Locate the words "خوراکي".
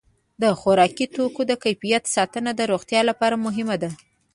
0.59-1.05